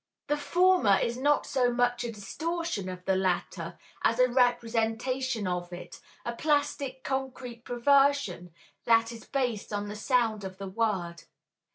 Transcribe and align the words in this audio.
The 0.25 0.35
former 0.37 0.97
is 0.97 1.15
not 1.19 1.45
so 1.45 1.71
much 1.71 2.03
a 2.03 2.11
distortion 2.11 2.89
of 2.89 3.05
the 3.05 3.15
latter 3.15 3.77
as 4.01 4.17
a 4.17 4.27
representation 4.27 5.45
of 5.47 5.71
it, 5.71 5.99
a 6.25 6.33
plastic 6.35 7.03
concrete 7.03 7.63
perversion 7.65 8.51
that 8.85 9.11
is 9.11 9.25
based 9.25 9.71
on 9.71 9.89
the 9.89 9.95
sound 9.95 10.43
of 10.43 10.57
the 10.57 10.67
word. 10.67 11.25